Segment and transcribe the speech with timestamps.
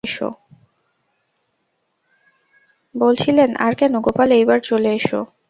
[2.95, 5.19] বলছিলেন, আর কেন গোপাল, এইবার চলে এসো।